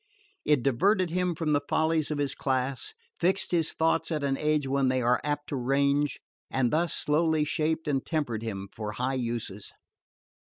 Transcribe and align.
It 0.47 0.63
diverted 0.63 1.11
him 1.11 1.35
from 1.35 1.51
the 1.51 1.61
follies 1.69 2.09
of 2.09 2.17
his 2.17 2.33
class, 2.33 2.95
fixed 3.19 3.51
his 3.51 3.71
thoughts 3.73 4.09
at 4.11 4.23
an 4.23 4.35
age 4.35 4.67
when 4.67 4.87
they 4.87 4.99
are 4.99 5.21
apt 5.23 5.49
to 5.49 5.55
range, 5.55 6.17
and 6.49 6.71
thus 6.73 6.95
slowly 6.95 7.45
shaped 7.45 7.87
and 7.87 8.03
tempered 8.03 8.41
him 8.41 8.67
for 8.73 8.93
high 8.93 9.13
uses. 9.13 9.71